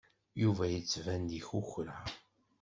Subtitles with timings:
[0.41, 1.97] Yuba yettban-d ikukra.